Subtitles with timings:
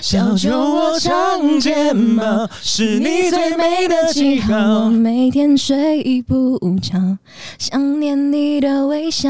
[0.00, 4.88] 小酒窝长睫毛，是你最美的记号我。
[4.88, 7.18] 每天睡不着，
[7.58, 9.28] 想念你的微笑。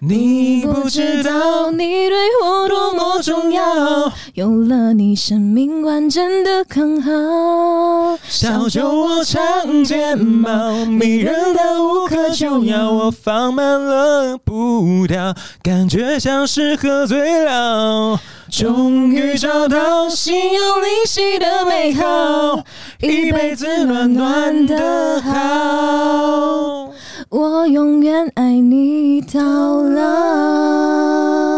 [0.00, 8.18] 你不知道，你对我多么重要，有了你，生命完整的刚好。
[8.28, 12.90] 小酒窝长睫毛，迷人的无可救药。
[12.90, 18.20] 我放慢了步调，感觉像是喝醉了。
[18.50, 22.64] 终于找到心有灵犀的美好，
[23.00, 26.90] 一辈子暖暖的好。
[27.28, 29.40] 我永远爱你到
[29.82, 31.49] 老。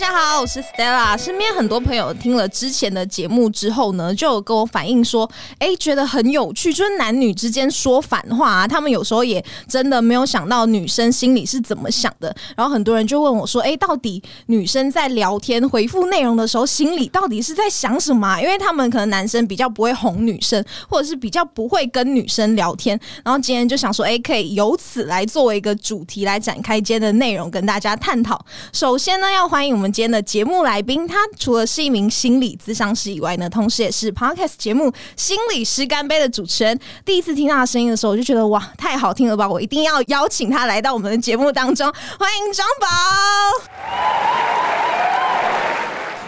[0.00, 1.18] 大家好，我是 Stella。
[1.18, 12.32] 身边很多朋友听了之前的节目之后呢，就跟我反映说，哎，觉得很有趣，就是男女之间说反话啊，他们有时候也真的没有想到女生心里是怎么想的。
[12.56, 22.96] 然后很多人就问我说，哎，到底女生在聊天回复内容的时候，心里到底是在想什么啊、因为他们可能男生比较不会哄女生，或者是比较不会跟女生聊天。
[23.24, 28.40] 然后今天就想说，哎，可以由此来作为一个主题来展开今天的内容，跟大家探讨。
[28.72, 36.78] 首先呢，要欢迎我们今天的节目来宾，他除了是一名心理咨商师以外呢，同时也是 Podcast 节目《心理师干杯》的主持人。
[37.04, 39.48] 第一次听到他声音的时候，我就觉得哇，太好听了吧！
[39.48, 42.86] 我一定要邀请他来到我们的节目当中，欢迎张宝。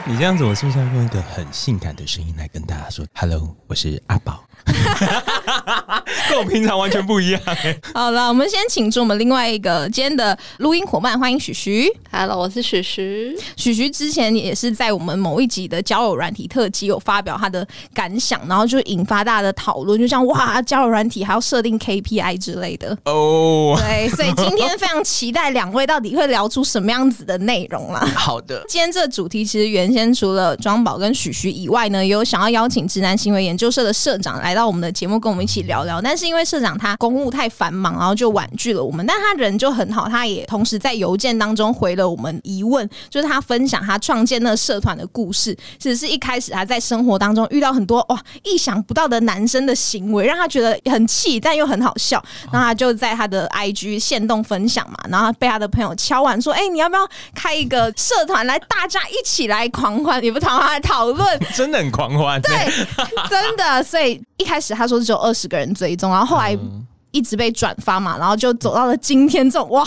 [0.07, 4.43] 你这样子，我是不是要用一个很性感的声音来跟大家说：“Hello，我是阿宝。”
[6.29, 11.89] 跟我平常完全不一样哎、好了，我们先请出我们另外一个今天的录音伙伴，欢迎许徐。
[12.11, 13.37] Hello，我是许徐。
[13.57, 22.97] 许徐之前也是在我们某一集的交友软体特辑有发表他的感想，然后就引发大家的讨论，就像哇，交友软体还要设定 KPI 之类的。
[23.05, 28.01] 哦，对，所以今天非常期待两位到底会聊出什么样子的内容啦。
[28.17, 36.01] 好的，今天这主题其实原先除了庄宝跟许徐以外呢，也有想要邀请直男行为研究社的社长来到我们的节目跟我们一起聊聊。
[36.01, 39.05] 但是因为社长他公务太繁忙，然后就婉拒了我们。
[39.07, 45.57] 但他人就很好，他也同时在邮件当中回了我们疑问，就是他分享他创建那个社团的故事。
[45.79, 52.23] 其实是一开始他在生活当中遇到很多哇意想不到的男生的行为，让他觉得很气，但又很好笑。
[52.53, 60.23] 然后他就在他的 IG 线动分享嘛，然后被他的朋友敲完说：“哎、你要不要开一个社团来，大家一起来狂欢？
[60.23, 62.41] 也不狂欢，来讨论。”真的很狂欢。
[62.43, 62.53] 对，
[63.29, 66.55] 真的，所以一开始他说只有二十十个人追踪，然后后来
[67.11, 69.85] 一直被转发嘛，然后就走到了今天这种哇，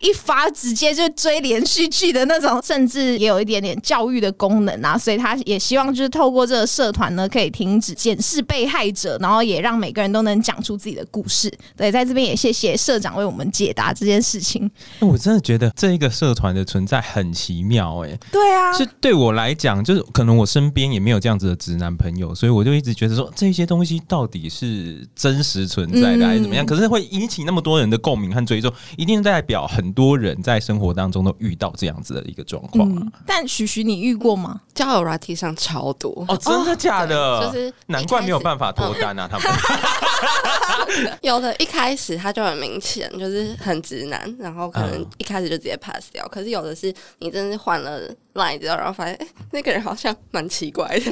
[0.00, 11.52] 一发直接就追连续剧的那种，甚至也有一点点教育的功能啊，所以他也希望就是透过这个社团呢，可以停止检视被害者，然后也让每个人都能讲出自己的故事。
[11.76, 14.70] 对，在这边也谢谢社长为我们解答这件事情。
[15.00, 26.65] 我真的觉得这一个社团的存在很奇妙哎、对啊，是对我来讲，就是可能我身边也没有这样子的直男朋友，所以我就一直觉得说这些东西到底是真实存在的还是怎么样？
[26.66, 32.98] 可是会引起那么多人的共鸣和追踪，一定代表很多人在生活当中都遇到这样子的一个状况啊。
[33.00, 34.60] 嗯，但许许你遇过吗？
[34.74, 37.46] 交友软体上超多，哦，真的假的？
[37.46, 39.46] 就是难怪没有办法脱单啊，他们。
[41.22, 46.26] 有的一开始他就很明显，就是很直男，然后可能嗯一开始就直接 pass 掉。
[46.28, 48.00] 可是有的是你真的是换了
[48.34, 51.10] line 之后，然后发现哎、那个人好像蛮奇怪的。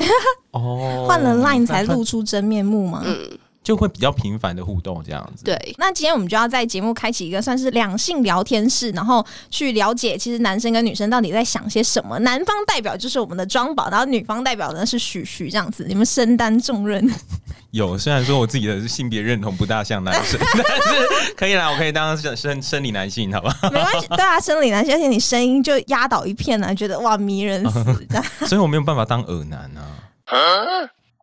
[0.53, 3.03] 哦 换了 Line 才露出真面目吗？
[3.05, 12.19] 嗯，就会比较频繁的互动这样子。，对，那今天我们就要在节目开启一个算是两性聊天室，然后去了解其实男生跟女生到底在想些什么。
[12.21, 17.05] 男方代表就是我们的庄宝，然后女方代表呢是许许这样子，你们身担重任。
[17.73, 23.53] 有虽然说我自己的性别认同不大像男生，但是可以啦，我可以当生生生理男性，好吧？
[23.63, 28.25] 没关系，对啊，生理男性，而且你声音就压倒一片啊，觉得哇迷人死这样。
[28.47, 29.83] 所以我没有办法当耳男啊。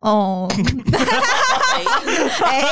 [0.01, 0.47] 哦，
[2.43, 2.63] 哎、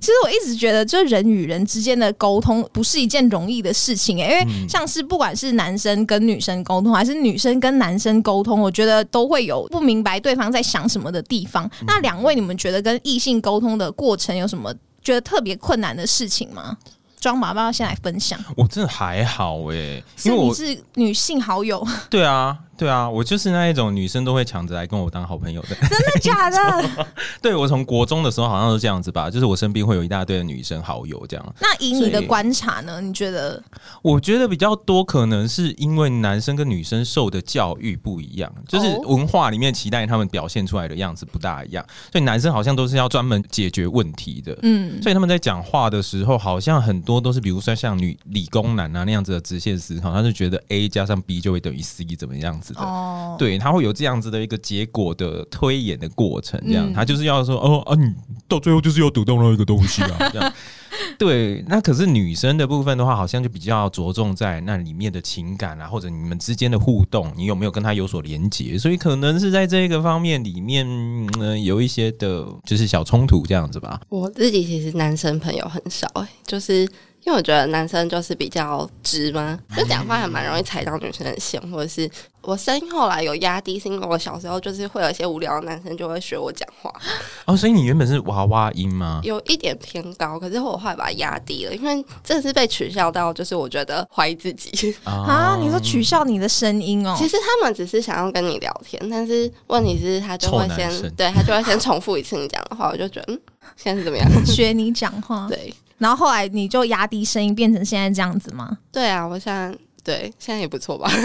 [0.00, 11.70] 其实我一直觉得，就人与人之间的沟通不是一件容易的事情、哎，因为像是不管是男生跟女生沟通，还是女生跟男生沟通，我觉得都会有不明白对方在想什么的地方。
[11.86, 16.76] 那两位，你们觉得跟异性沟通的过程有什么觉得特别困难的事情吗？
[17.20, 25.76] 庄爸爸要先来分享，我真的还好哎、是因为我你是女性好友，对啊，对啊，我就是那一种女生都会抢着来跟我当好朋友的。
[25.76, 27.06] 真的 假的？
[27.40, 31.54] 对我从国中的时候好像都这样子吧，就是我身边会有一大堆的女生好友这样。
[31.60, 33.00] 那以你的观察呢？
[33.00, 33.62] 你觉得
[34.02, 44.58] 我觉得比较多可能是因为男生跟女生受的教育不一样，就是哦文化里面期待他们表现出来的样子不大一样，所以男生好像都是要专门解决问题的。
[44.62, 52.80] 嗯，所以他们在讲话的时候，好像很多都是，比如说像女理工男啊那样子的直线思考，他就觉得 A 加上 B 就会等于 C 怎么样子的。
[52.80, 58.12] 哦，对，他会有这样子的一个结果的推演的过程，这样、嗯他就是要说哦啊，你
[58.48, 60.52] 到最后就是要读到那一个东西啊，这样。
[61.18, 68.76] 对，那可是女生的部分的话，好像就比较着重在那里面的情感啊，或者你们之间的互动，你有没有跟他有所连结？
[68.76, 74.00] 所以可能是在这个方面里面，嗯、呃有一些的，就是小冲突这样子吧。
[74.10, 76.86] 我自己其实男生朋友很少、欸，就是
[77.24, 82.10] 因为我觉得男生就是比较直嘛， 就讲话还蛮容易踩到女生的线，或者是
[82.40, 86.92] 我声音后来有压低，是因为我小时候就是会有一些无聊的男生就会学我讲话，
[87.46, 89.20] 哦，所以你原本是娃娃音吗？
[89.22, 94.92] 有一点偏高，可是我后来把它压低了，因为真的是被取笑到，就是我觉得怀疑自己。
[95.04, 97.14] 啊，你说取笑你的声音哦？
[97.16, 103.40] 其实他们只是想要跟你聊天，但是问题是他就会先对他就会先重复一次你讲的话，我就觉得嗯，
[103.76, 104.28] 现在是怎么样？
[104.44, 108.78] 学你讲话，对然后后来你就压低声音，变成现在这样子吗？
[108.92, 111.10] 对啊，我现在对现在也不错吧。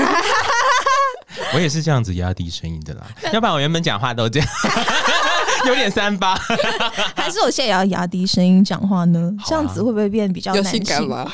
[1.54, 4.50] 我也是这样子压低声音的啦， 要不然我原本讲话都这样，
[5.68, 6.36] 有点三八。
[7.16, 9.32] 还是我现在也要压低声音讲话呢？
[9.46, 10.64] 这样子会不会变比较性？
[10.72, 11.32] 性感吗？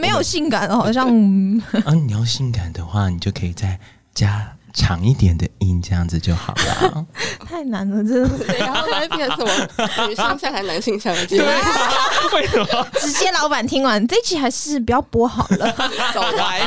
[0.00, 3.78] 没有性感，好像嗯啊，你要性感的话，你就可以再
[4.14, 7.06] 加长一点的音，这样子就好了。
[7.48, 8.38] 太难了，真的。
[8.44, 11.46] 对，然后会变成什么女性向还是男性向的节目？
[12.34, 12.86] 为什么？
[12.94, 15.72] 直接老板听完这一集还是不要播好了。
[16.12, 16.60] 走歪。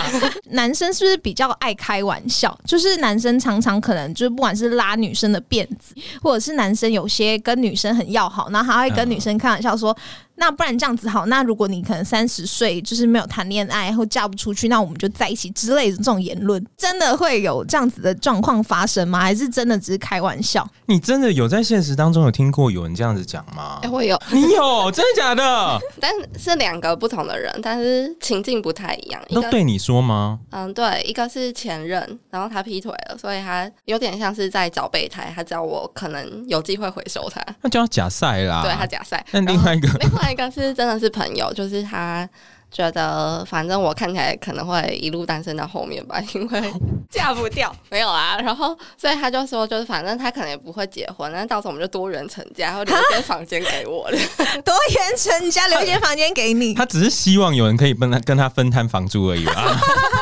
[0.51, 2.57] 男生是不是比较爱开玩笑？
[2.65, 9.95] 就是男生常常可能就是不管是拉女生的辫子，或者是男生有些跟女生很要好，然后还会跟女生开玩笑说。
[10.37, 19.19] 那不然这样子好，那如果你可能三十岁就是没有谈恋爱或嫁不出去，那我们就在一起之类的这种言论，真的会有这样子的状况发生吗？
[19.19, 20.67] 还是真的只是开玩笑？
[20.85, 23.89] 你真的有在现实当中有听过有人这样子讲吗哎、？
[23.89, 25.79] 我有，你有真的假的？
[25.99, 29.21] 但是两个不同的人，但是情境不太一样。
[29.29, 30.39] 一都对你说吗？
[30.51, 38.61] 嗯，对，一个是前任，然后他劈腿了，所以他有点像是在找备胎，他知道我可能有机会回收他，那就要假赛啦。
[38.63, 39.25] 对他假赛。
[39.31, 42.27] 那另外一个另外一个是真的是朋友，就是他
[42.69, 46.73] 觉得反正我看起来可能会一路单身到后面吧，因为
[47.09, 48.37] 嫁不掉，没有啊。
[48.41, 54.17] 然后所以他就说，就是反正他可能也不会结婚，那到时候我们就多人成家，然后留一间房间给我的。
[54.63, 56.73] 多元成家，留一间房间给你。
[56.73, 59.53] 他只是希望有人可以跟他跟他分摊房租而已吧。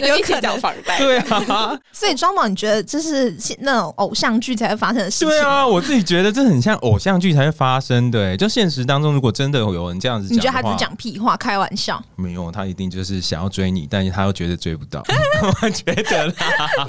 [0.00, 0.98] 就一起缴房贷。
[0.98, 5.28] 对啊， 所以庄宝，你觉得这是那种偶像剧才会发生的事情？
[5.28, 8.36] 对啊，我自己觉得这很像偶像剧才会发生的、欸。
[8.36, 10.76] 就现实当中，如果真的有人这样子讲，你觉得他只是？
[10.76, 12.02] 讲屁话、开玩笑？
[12.16, 15.02] 没有，他一定就是想要追你，但是他又觉得追不到。
[15.62, 16.32] 我觉得啦，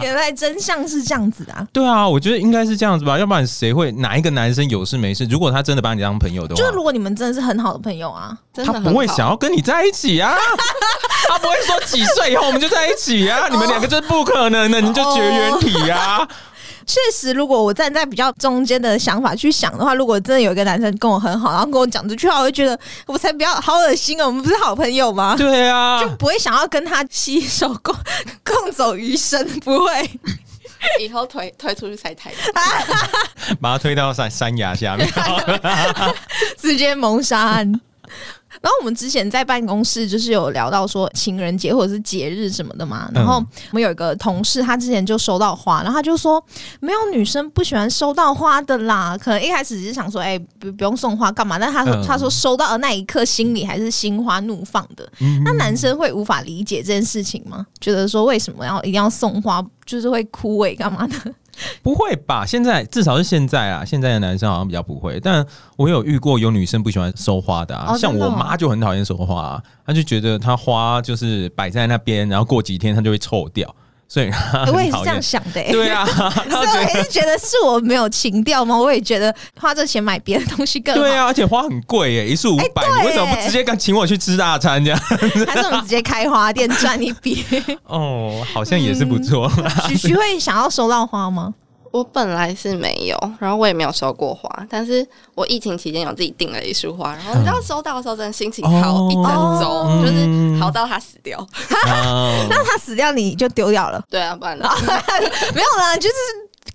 [0.01, 1.67] 原来真相是这样子的啊！
[1.71, 5.25] 对啊，我觉得应该是这样子吧，要不然谁会哪一个男生有事没事？
[5.25, 10.35] 如果他真的把你当朋友的话，就是如果你们真的是很好的朋友啊，他真的他不会想要跟你在一起啊，
[11.29, 16.27] 他不会说几岁以后我们就在一起啊，你们两个就是不可能的，你就绝缘体啊。
[16.87, 24.27] 确实，如果我站在比较中间的想法去想的话，如果真的有一个男生跟我很好，然后跟我讲这句话，我会觉得我才不要，好恶心哦！
[24.27, 25.35] 我们不是好朋友吗？
[25.37, 27.93] 对啊就，不会想要跟他携手 共
[28.45, 30.09] 共走余生，不会。
[31.01, 32.39] 以后推推出去晒太阳。
[33.59, 35.05] 把他推到山山崖下面。
[36.57, 37.81] 直接谋杀案。
[38.61, 46.43] 然后我们之前在办公室就是有聊到说情人节或者是节日什么的嘛，然后我们有一个同事，他之前就收到花，然后他就说
[46.79, 51.57] 没有女生不喜欢收到花的啦，可能一开始只是想说，哎、不不用送花干嘛？
[51.59, 55.09] 但他说、嗯他说收到的那一刻心里还是心花怒放的。
[55.43, 57.65] 那男生会无法理解这件事情吗？
[57.81, 61.15] 觉得说为什么要一定要送花，就是会枯萎干嘛的？
[61.81, 62.45] 不会吧？
[62.45, 65.45] 现在至少是现在啊，现在的男生好像比较不会，但
[65.75, 73.75] 我有遇过有女生不喜欢收花的啊，像我妈就很讨厌收花、啊，她就觉得她花就是摆在那边，然后过几天它就会臭掉，
[74.07, 75.21] 所以她我也是这样。
[75.21, 75.71] 想的、欸。
[75.71, 78.77] 对啊， 所她以我也是觉得是我没有情调吗？
[78.77, 81.01] 我也觉得花这钱买别的东西更好。
[81.01, 84.99] 对啊，而且花很贵耶，一束五百、对你为什么不直接敢请我去吃大餐这样？
[85.47, 87.43] 还是我们直接开花店赚一笔？
[87.85, 89.51] 哦，好像也是不错。
[89.87, 91.53] 徐徐会想要收到花吗？
[91.91, 99.23] 我本来是没有，然后我也没有收过花，但是我疫情期间有自己订了一束花，然后你知道收到的时候真的心情好一整
[99.59, 101.39] 周，哦就是好到它死掉。
[101.39, 104.03] 啊 那他死掉你就丢掉了？
[104.09, 104.69] 对啊，不然呢
[105.53, 106.15] 没有啦，就是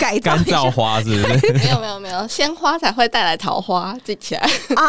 [0.02, 1.52] 改造干燥花是不是？
[1.54, 4.40] 没有没有没有，鲜花才会带来桃花，记起来。
[4.74, 4.84] 啊。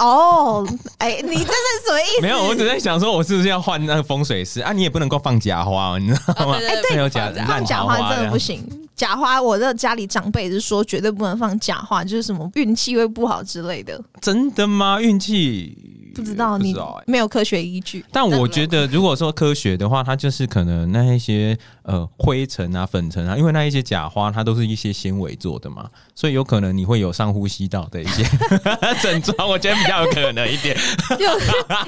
[0.00, 0.66] 哦，
[0.98, 2.22] 哎，你这是什么意思？
[2.22, 4.72] 没有，我只在想说，我是不是要换那个风水师啊？
[4.72, 6.58] 你也不能够放假花，你知道吗？
[6.58, 14.02] 对哎对 没有假放烂假花真的不行，假花我的家里长辈是说绝对不能放假花，就是什么运气会不好之类的。
[14.20, 15.00] 真的吗？
[15.00, 15.85] 运气
[16.16, 16.74] 不知道你
[17.06, 18.02] 没有科学依据。
[18.10, 28.24] 但我觉得，如果说科学的话，它就是可能那一些呃灰尘啊、粉尘啊，因为那一些假花，它都是一些纤维做的嘛，所以有可能你会有上呼吸道的一些
[29.02, 30.74] 症状，我觉得比较有可能一点。
[31.18, 31.26] 就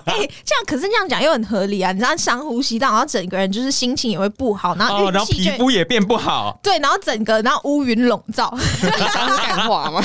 [0.04, 1.90] 哎、这样可是这样讲又很合理啊！
[1.92, 6.58] 你知道上呼吸道，然后整个人就是心情也会不好，然后哦，然后皮肤也变不好。
[6.62, 10.02] 对，然后整个然后乌云笼罩， 你想是干话吗？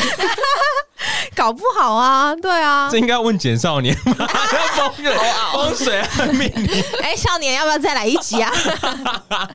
[1.35, 2.97] 搞不好啊，对啊这。
[2.97, 4.27] 应该要问简少年吧？
[4.75, 5.13] 风水
[5.53, 8.51] 风水和命理 哎、少年要不要再来一集啊？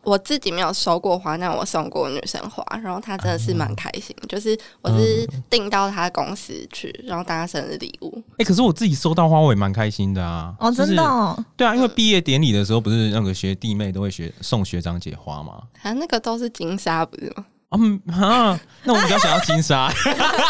[0.03, 4.15] 我自己没有收过花，但我送过女生花，然后她真的是蛮开心。
[4.29, 8.23] 就是我是订到她公司去，然后当她生日礼物。
[8.39, 10.55] 哎、可是我自己收到花，我也蛮开心的啊。
[10.59, 15.63] 哦，真的、哦，对啊，因为毕业典礼的时候，不是那个学弟妹都会学送学长姐花吗？
[15.83, 17.45] 啊，那个都是金沙，不是吗？
[17.71, 19.93] 嗯啊，那我比较想要金沙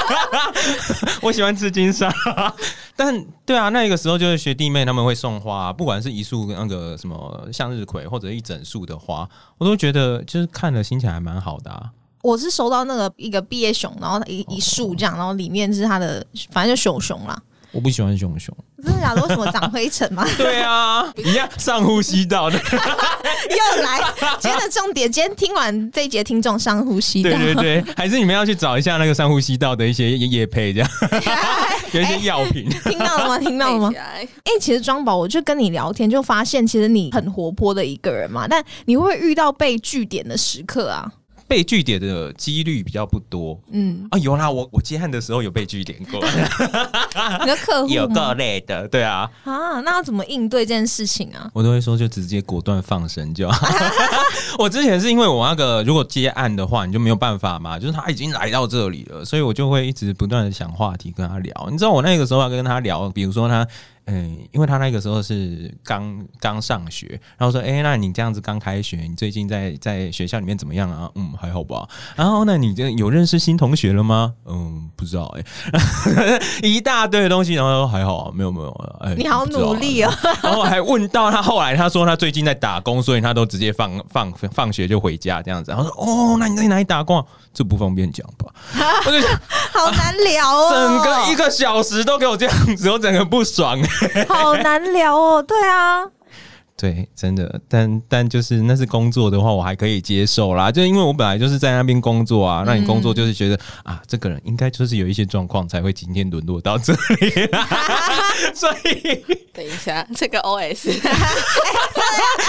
[1.21, 2.13] 我喜欢吃金沙。
[2.95, 11.91] 但对啊，那个时候就是学弟妹他们会送花、不管是一束那个什么向日葵，或者一整束的花，我都觉得就是看了心情还蛮好的啊。
[12.23, 17.41] 我是收到那个一个毕业熊，然后一一束这样，然后里面是它的，反正就熊熊啦。
[17.71, 18.57] 我不喜欢熊熊。
[18.83, 19.23] 真的假的？
[19.23, 20.27] 为什么长灰尘吗？
[20.39, 22.59] 对啊，一样上呼吸道的。
[23.57, 24.01] 又来，
[24.41, 27.31] 今天的重点，今天听完这一节，听众上呼吸道。
[27.31, 30.91] 对对对，还是你们要去找一下那个上呼吸道的一些叶配，这样
[31.93, 32.69] 有一些药品。
[32.85, 33.39] 听到了吗？
[33.41, 34.29] 听到了吗哎、
[34.61, 41.11] 其实庄宝，我就跟你聊天，就发现其实你很活泼的一个人嘛，但你会不会遇到被据点的时刻啊？
[41.49, 46.21] 被据点的几率比较不多嗯，啊，有啦，我我接案的时候有被据点过，
[47.41, 48.35] 你的客户有够吗？
[48.35, 51.51] 累的，对啊，啊，那要怎么应对这件事情啊？
[51.55, 53.67] 我都会说就直接果断放生就好。
[54.59, 61.69] 我之前是因为我那个如果接案的话，你就没有办法嘛，就是他已经来到这里了，所以我就会一直不断的想话题跟他聊。
[61.71, 63.67] 你知道我那个时候要跟他聊，比如说他。
[64.11, 71.11] 嗯，因为他那个时候是刚刚上学，然后说，哎、那你这样子刚开学，你最近在在学校里面怎么样啊？
[71.15, 71.87] 嗯，还好吧。
[72.17, 74.33] 然后呢，你这有认识新同学了吗？
[74.47, 80.11] 嗯，不知道哎、 一大堆的东西，然后说还好啊，没有没有，哎、你好努力哦！
[80.43, 85.71] 然后还问到他后来，他说他最近在打工，所以他都直接放放放学就回家这样子。
[85.71, 87.25] 然后说哦，那你在哪里打工啊？
[87.53, 88.47] 这不方便讲吧？
[89.05, 89.31] 我就想
[89.73, 93.79] 好难聊哦，整个一个小时都给我这样子，我整个不爽。
[94.29, 95.43] 好难聊哦。
[95.43, 96.05] 对啊，
[96.81, 100.71] 对，真的，但但就是那是工作的话，我还可以接受啦。
[100.71, 107.49] 就因为我本来就是在那边工作啊，那你工作就是觉得、啊，这个人应该就是有一些状况才会今天沦落到这里，
[108.55, 110.93] 所以等一下，这个 OS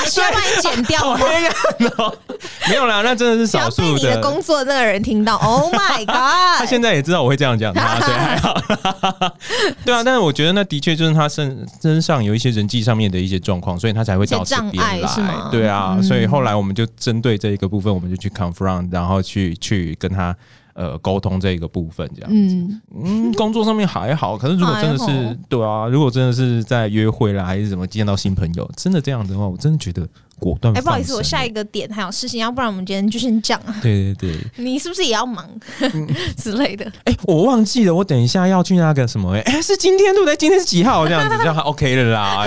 [0.07, 1.17] 需 要帮你剪掉吗？
[1.17, 1.53] 好黑暗
[1.97, 2.15] 哦。
[2.69, 6.59] 没有啦，那真的是少数的工作那个人听到，Oh my god！
[6.59, 8.53] 他现在也知道我会这样讲他，所以还好。
[9.83, 15.49] 对啊，但是我觉得那的确就是他身身上有一些人际上面的一些状况，所以他才会到这边一些障碍是来吗。
[15.51, 20.35] 对啊，嗯所以后来我们就针对这一个部分，我们就去 confront，然后去去跟他。
[20.79, 30.07] 呃，沟通这一个部分这样，嗯，嗯，工作上面还好，可是如果真的是对啊，如果真的是在约会啦，还是怎么见到新朋友，真的这样子的话，我真的觉得
[30.39, 30.73] 果断。
[30.73, 33.75] 哎，不好意思，我下一个点还有事情，要不然我们今天就先讲啊。
[33.81, 35.45] 对对对，你是不是也要忙
[36.37, 36.89] 之类的？
[37.03, 40.37] 哎、我忘记了，我等一下要去那个什么、哎、哎是今天对不对？
[40.37, 41.05] 今天是几号？
[41.05, 42.45] 这样子，这样 OK 了啦。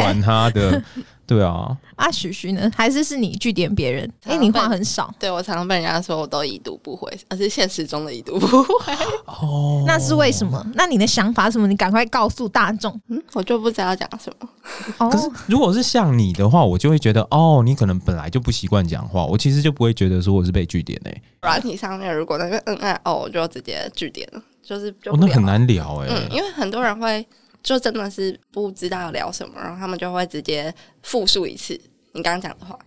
[0.00, 0.82] 管他的，
[1.28, 2.70] 对啊，啊，许许呢？
[2.74, 4.10] 还是是你据点别人？
[4.24, 8.94] 哎、常你话很少，对我常常被人家说我都已读不回，而是现实中的已读不回。
[9.26, 10.64] 哦，那是为什么？
[10.74, 11.66] 那你的想法是什么？
[11.66, 14.48] 你赶快告诉大众嗯，我就不知道讲什么。
[14.96, 15.10] 哦。
[15.10, 27.26] 可是如果是像你的话，我就会觉得，哦，你可能本来就不习惯讲话，我其实就不会觉得说我是被据点诶、软体上面如果那个嗯爱哦，我就直接据点了，就是就哦，那很难聊诶、嗯，因为很多人会
[27.62, 31.78] 就真的是不知道要聊什么，然后他们就会直接复述一次
[32.12, 32.78] 你刚刚讲的话。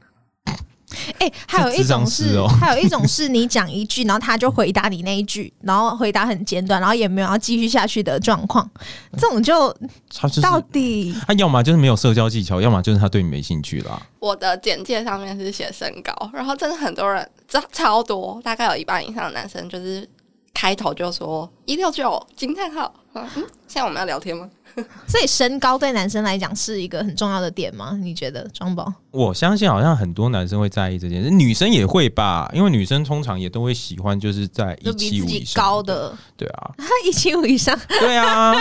[1.20, 8.70] 哎、还有一种是， 还有一种是你讲一句，然后他就回答你那一句，然后回答很简短，然后也没有要继续下去的状况，
[9.14, 9.74] 这种就
[10.14, 14.06] 他就是到底他要么就是没有社交技巧，要么就是他对你没兴趣啦。
[14.20, 20.06] 我的简介上面是写身高，然后真的很多人超超多，大概有一半以上的男生就是
[20.54, 22.94] 开头就说一六九惊叹号。
[23.14, 23.26] 嗯，
[23.68, 24.50] 现在我们要聊天吗？
[25.08, 27.98] 所以身高对男生来讲是一个很重要的点吗？
[28.02, 28.92] 你觉得庄宝？
[29.12, 36.72] 我相信好像很多男生会在意这件事，女生也会吧，因为女生通常也都会喜欢就是在就一七五以上高，的，对啊，
[37.06, 38.54] 一七五以上，对啊，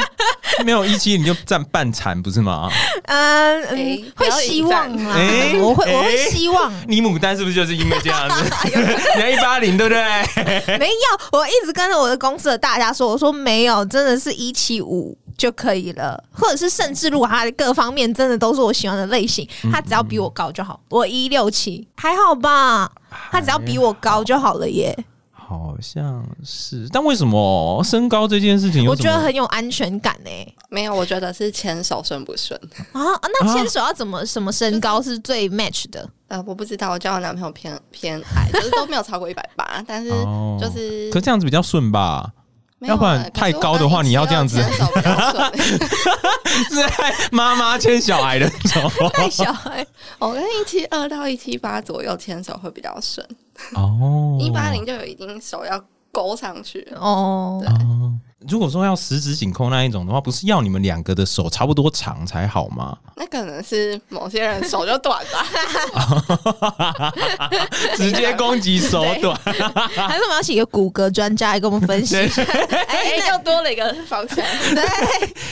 [0.64, 2.69] 没有一七你就占半残不是吗？
[3.07, 3.62] 嗯、
[4.17, 6.73] 会希望啦，哎我会我会哎希望。
[6.88, 8.45] 你牡丹是不是就是因为这样子？
[9.17, 10.79] 你要一八零对不对？
[10.79, 20.78] 没有，我一直跟着我的公司的大家说，我说没有，真的是一七五就可以了，或者是甚至如果他的各方面真的都是我喜欢的类型，他只要比我高就好。
[20.90, 22.92] 我一六七还好吧，
[23.30, 24.94] 他只要比我高就好了耶。
[25.32, 29.11] 好像是，但为什么身高这件事情我觉？
[29.11, 30.30] 得很有安全感呢。
[30.68, 32.61] 没有，我觉得是牵手顺不顺。
[32.92, 36.06] 啊，那牵手要怎么什么身高是最 match 的？
[36.28, 42.30] 呃，我不知道，我交的男朋友偏偏矮，就是都没有超过一百八，但是哦就是可这样子比较顺吧？
[42.80, 44.56] 要不然太高的话你要这样子。
[44.62, 45.52] 牵手比较顺。
[46.70, 49.08] 是在妈妈牵小孩的时候。
[49.10, 49.87] 太小孩，
[50.18, 53.26] 我跟一七二到一七八左右牵手会比较顺，
[53.75, 56.99] 哦，一八零就有一定手要勾上去了。
[57.00, 58.12] 哦，哦，
[58.49, 62.97] 如果说要十指紧扣那一种的话，不是要你们两个的手差不多长才好吗？
[63.16, 65.47] 那可能是某些人手就短吧。
[67.97, 72.42] 直接攻击手短， 还是我们要请一个骨骼专家来跟我们分析一下？
[72.88, 74.37] 哎，又多了一个方向。
[74.75, 74.82] 对。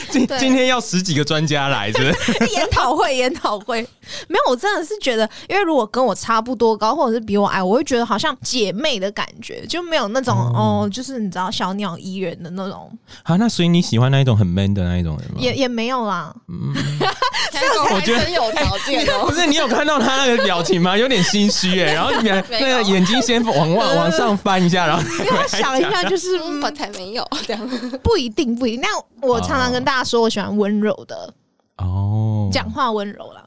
[0.09, 2.47] 今今天要十几个专家来，是不是？
[2.55, 3.81] 研讨会，研讨会，
[4.27, 12.78] 没有，我真的是觉得，因为如果跟我差不多高，或者是比我矮，我会觉得好像姐妹的感觉，就没有那种哦就是你知道小鸟依人的那种，
[13.23, 15.37] 啊，那所以你喜欢那一种很 man 的那一种人吗？
[15.39, 16.33] 也也没有啦。
[17.51, 19.33] 现在我觉得真有条件哦 不。
[19.33, 20.97] 是你有看到他那个表情吗？
[20.97, 22.41] 有点心虚哎， 然后你那
[22.75, 27.69] 个眼睛先往往往上翻一下，然后因为我想一下，就是、嗯，嗯我才没有这样。
[28.03, 28.81] 不一定，不一定。
[28.81, 28.87] 那
[29.27, 31.33] 我常常跟大家说，我喜欢温柔的，
[31.77, 33.43] 哦，讲话温柔啦，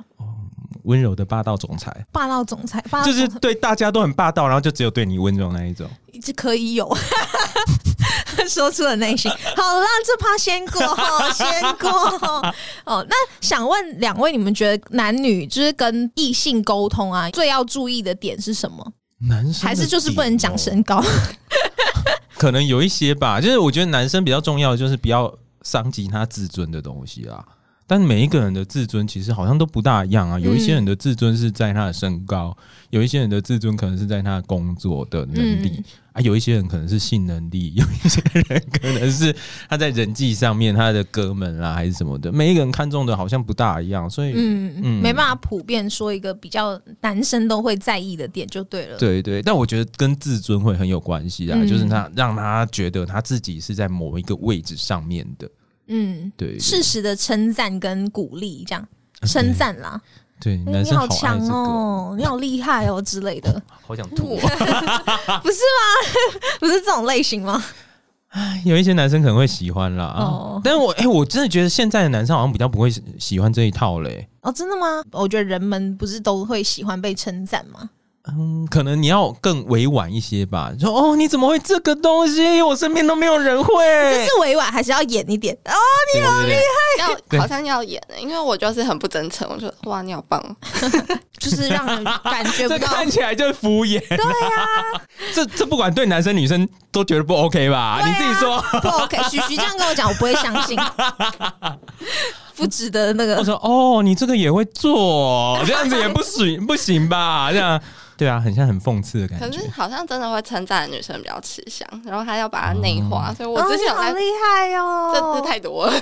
[0.85, 5.89] 温柔的霸道总裁，霸道总裁，霸道就是对大家都很霸道，然后就只有对你温柔那一种。
[6.13, 6.91] 一直可以有。
[8.49, 9.31] 说出了内心。
[9.31, 10.81] 好啦，这趴先过，
[11.33, 11.91] 先过。
[12.85, 18.93] 哦，那想问两位，你们觉得男女就是跟异性沟通啊，最要注意的点是什么？
[19.29, 21.01] 男生的还是就是不能讲身高？
[22.37, 27.45] 可能有一些吧，就是我觉得男生比较重要的就是不要伤及他自尊的东西啦。
[27.93, 32.57] 但每一个人的自尊其实好像都不大一样啊，有一些人的自尊是在他的身高，
[32.89, 35.85] 有一些人的自尊可能是在他的工作的能力、嗯。
[36.15, 39.35] 啊，有一些人可能是性能力， 有一些人可能是
[39.69, 45.03] 他在人际上面他的哥们啦还是什么的，每一个人看重的好像不大一样，所以嗯，嗯。
[45.03, 48.97] 没办法普遍说一个比较男生都会在意的点就对了。
[48.97, 51.69] 对对，但我觉得跟自尊会很有关系啊，嗯。
[51.69, 55.47] 就是他让他觉得他自己是在某一个位置上面的，
[55.87, 58.89] 嗯，对对适时的称赞跟鼓励，这样
[59.27, 60.01] 称赞啦。
[60.41, 65.83] 对，哎你男生爱好强这个，哦，你好厉害哦之类的， 好想吐、 不是吗？
[66.61, 67.63] 不是这种类型吗？
[68.65, 74.27] 有一些男生可能会喜欢啦，哦但是我哎、我真的觉得现在的男生好像比较不会喜欢这一套嘞。
[74.41, 75.03] 哦，真的吗？
[75.13, 77.91] 我觉得人们不是都会喜欢被称赞吗？
[78.29, 80.71] 嗯，可能你要更委婉一些吧。
[80.79, 82.63] 说哦，你怎么会这个东西？
[82.63, 83.75] 我身边都没有人会。
[83.85, 85.53] 这是委婉还是要演一点？
[85.65, 85.73] 哦，
[86.15, 86.61] 你好厉害！
[87.35, 90.55] 要好像要演的、因为我就是很不真诚，我说哇你好棒哦，
[91.39, 92.93] 就是让人感觉这不到。
[92.93, 93.99] 看起来就是敷衍。
[94.09, 95.01] 对呀、
[95.35, 97.77] 这这不管对男生女生都觉得不 OK 吧？
[97.99, 98.63] 啊你自己说。
[98.81, 100.79] 不 OK，徐徐这样跟我讲，我不会相信，
[102.63, 103.45] 不值得那个我个。
[103.45, 107.51] 说哦，你这个也会做， 这样子也不行不行吧？
[107.53, 107.81] 这样
[108.15, 109.71] 对啊，很像很讽刺的感觉可是。
[109.71, 115.11] 好像真的会称赞的女生比较吃香，然后她要把它内化，所以我哦之前好厉害哦！
[115.13, 115.93] 真的太多 了，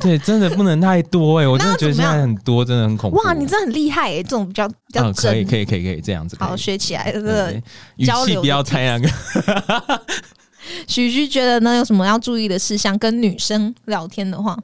[0.00, 3.18] 对，真的不能太多哎、我真的觉得现在很多真的很恐怖。
[3.18, 4.22] 哇，你真的很厉害耶！
[4.22, 7.12] 这种比较比较嗯，可以，可以可以可以这样子，好学起来。
[7.12, 7.52] 这个
[7.96, 10.02] 语交流的气不要猜那个。
[10.88, 12.96] 许徐觉得呢，有什么要注意的事项？
[12.98, 14.56] 跟女生聊天的话，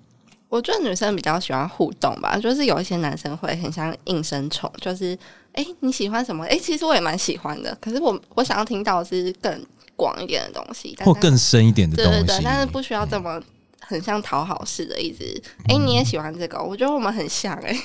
[0.51, 5.17] 我觉得女生比较喜欢互动吧，就是有一些男生会很像应声虫，就是
[5.53, 6.45] 哎、诶你喜欢什么？
[6.47, 13.41] 哎、其实我也蛮喜欢的，可是我我想要听到的是更广一点的东西，但或更深一点的东西，对对对，但是不需要这么
[13.81, 16.61] 很像讨好式的，一直哎、你也喜欢这个？
[16.61, 17.77] 我觉得我们很像哎、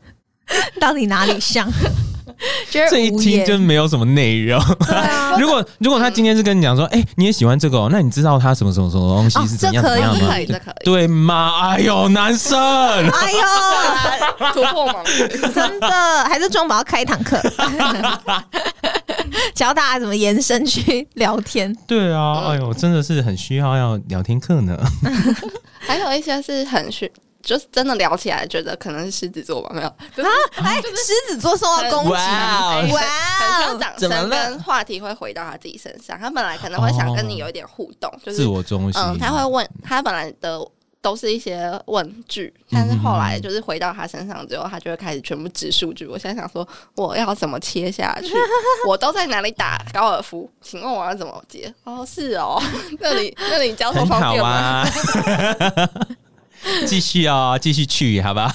[0.78, 1.66] 到底哪里像？
[2.70, 4.60] 觉得这一听就没有什么内容。
[4.60, 10.40] 啊， 如果如果他今天是跟你讲说，哎、你也喜欢这个、哦，那你知道他什么什么什么东西哦是怎样这可以怎样吗这可？
[10.40, 11.70] 以，这可以，对吗？
[11.74, 15.52] 哎呦，男生， 哎呦，突破盲点。
[15.52, 15.88] 真的，
[16.28, 17.40] 还是庄宝要开一堂课，
[19.54, 21.74] 教大家怎么延伸去聊天。
[21.86, 24.76] 对啊，哎呦，真的是很需要要聊天课呢。
[25.78, 27.10] 还有一些是很虚，
[27.46, 36.18] 就是真的聊起来觉得可能是狮子座吧，没有，就是哎，狮子座受到攻击，哇哦哇很需要掌声跟话题会回到他自己身上。
[36.18, 40.60] 他本来可能会想跟你有一点互动，就是自我中心，嗯，他会问他本来的
[41.00, 46.04] 都是一些问句，但是后来就是回到他身上之后，他就会开始全部指数据。
[46.04, 48.32] 我现在想说，我要怎么切下去？
[48.88, 50.50] 我都在哪里打高尔夫？
[50.60, 51.72] 请问我要怎么接？
[51.84, 52.60] 哦，是哦，
[52.98, 54.84] 那里那里交通方便吗？
[56.86, 58.52] 继续啊，继续去，好吧？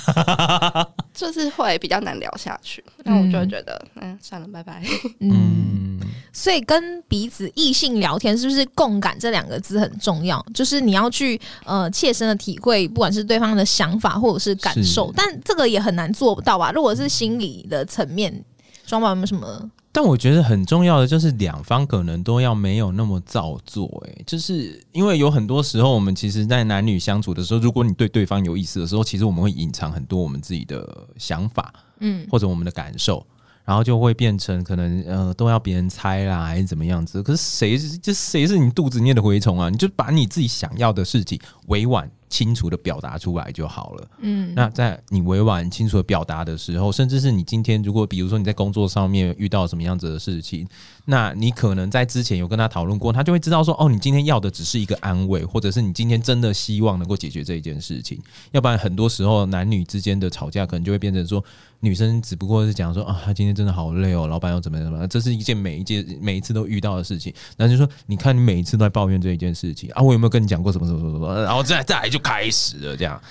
[1.13, 4.82] 就是会比较难聊下去，那我就会觉得，嗯，算了，拜拜。
[5.19, 6.00] 嗯，嗯，
[6.34, 10.43] 所以跟彼此异性聊天，是不是共感这两个字很重要？
[10.54, 16.71] 就是你要去呃切身的体会，不管是对方的想法或者是感受，但这个也很难做到吧？
[16.71, 18.43] 如果是心理的层面，
[18.86, 19.69] 双宝有没有什么？
[19.92, 33.26] 但我觉得很重要的就是两方可能都要没有那么造作、欸，就是因为有很多时候我们其实，在男女相处的时候，如果你对对方有意思的时候，其实我们会隐藏很多我们自己的想法嗯，或者我们的感受。
[33.63, 37.21] 然后就会变成可能呃都要别人猜啦，还是怎么样子？
[37.21, 39.69] 可是谁是就谁是你肚子里面的蛔虫啊？
[39.69, 44.08] 你就把你自己想要的事情委婉清楚的表达出来就好了。
[44.19, 50.65] 嗯，那在你委婉清楚的表达的时候，甚至是你今天如果比如说你在工作上面遇到什么样子的事情，
[51.06, 58.17] 那你可能在之前有跟他讨论过，他就会知道说，哦，你今天要的只是一个安慰，或者是你今天真的希望能够解决这一件事情。
[58.52, 61.43] 要不然很多时候男女之间的吵架，可能就会变成说，
[61.82, 67.34] 女生只不过是讲说啊，她今天真的好累哦，老板要怎么样怎么，这是一件每一件每一次都遇到的事情。
[67.58, 71.44] 然后就说，你看你每一次都在抱怨这一件事情啊，我有没有跟你讲过什么什么什么什么？
[71.44, 73.22] 然后再再来就开始了这样。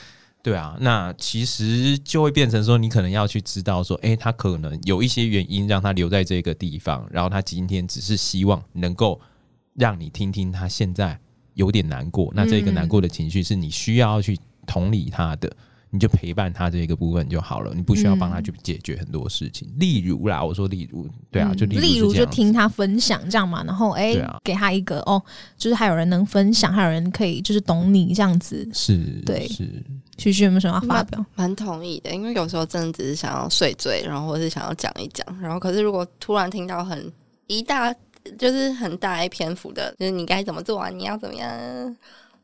[0.43, 9.21] 对啊，那其实就会变成说，你可能要去知道说，诶，他可能有一些原因让他留在这个地方，然后他今天只是希望能够
[9.75, 11.21] 让你听听他现在
[11.53, 15.55] 有点难过，那这个难过的情绪是你需要去同理他的，
[15.91, 19.69] 你就陪伴他这个部分就好了，你不需要帮他去解决很多事情。
[19.77, 25.21] 例如啦，我说例如，对啊，就例如就听他分享这样嘛，然后哎、给他一个哦，
[25.59, 28.69] 就是还有人能分享，还有人可以就是懂你这样子。
[28.73, 29.69] 是，对是，
[30.17, 31.25] 旭旭有没有什么要发表？
[31.35, 37.13] 蛮同意的，因为有时候真的只是想要睡醉，然后或是想要讲一讲，然后可是如果突然听到很
[37.49, 37.93] 一大
[38.39, 41.97] 就是很大一篇幅的，就是你该怎么做啊，你要怎么样，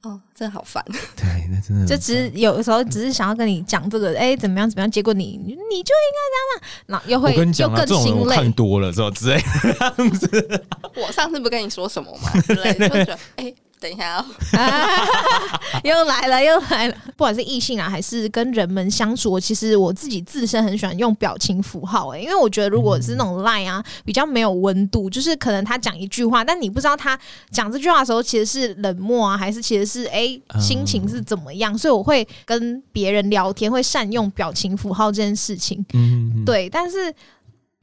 [0.03, 0.85] 哦，真的好烦。
[1.17, 8.53] 对，那真的就只是有时候只是想要跟你讲这个，哎、怎么样怎么样，结果你你就应该这样啊，那又会我跟你讲啊，又更心这种看。
[8.53, 10.65] 多了之后之类的，
[10.97, 12.31] 我上次不跟你说什么吗？
[12.47, 14.25] 之类的，就觉得哎、等一下、哦，
[15.85, 16.97] 又来了，又来了。
[17.17, 27.19] 不管是异性啊，还是跟人们相处，我其实我自己自身很喜欢用表情符号、欸，因为我觉得如果是那种 line 啊，比较没有温度，就是可能他讲一句话，但你不知道他
[27.51, 35.85] 讲这句话的时候其实是冷漠啊，还是其实是哎、嗯心情是怎么样，所以我会跟别人聊天会善用表情符号这件事情。
[35.93, 37.15] 嗯，对，但是。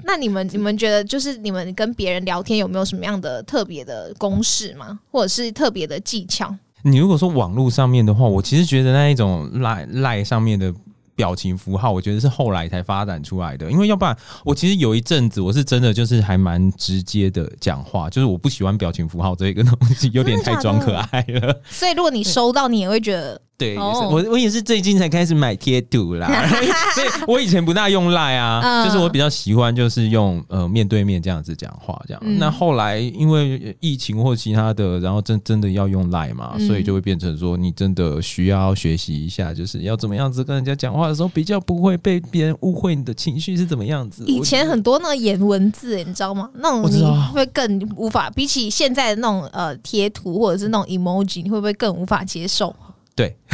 [0.03, 4.99] 那你们你们觉得就是你们跟别人聊天有没有什么样的特别的公式吗？
[5.11, 6.53] 或者是特别的技巧？
[6.83, 10.73] 你如果说网络上面的话，我其实觉得那一种赖赖上面的
[11.15, 13.71] 表情符号，我觉得是后来才发展出来的。
[13.71, 21.61] 因为要不然，我其实有一阵子我是真的就是还蛮直接的讲话，就是我不喜欢表情符号这一个东西，有点太装可爱了。
[21.69, 26.27] 所以如果你收到，你也会觉得对，也是哦我我也是最近才开始买贴图啦，
[26.93, 32.21] 所以我以前不大用赖啊，嗯就是我比较喜欢就是用呃面对面这样子讲话这样。
[32.25, 44.23] 嗯那后来因为疫情或其他的，然后真真的要用赖嘛，嗯所以就会变成说你真的需要学习一下，就是要怎么样子跟人家讲话的时候比较不会被别人误会你的情绪是怎么样子。
[44.27, 46.49] 以前很多那个颜文字，你知道吗？
[46.55, 52.75] 那种你会更无法，比起现在的那种呃贴图或者是那种 emoji，你会不会更无法接受？
[53.15, 53.35] 对，